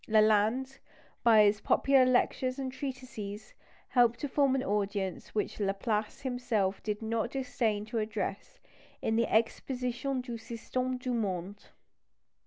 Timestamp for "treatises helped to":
2.73-4.27